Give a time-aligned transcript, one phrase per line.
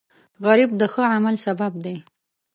[0.45, 1.95] غریب د ښه عمل سبب دی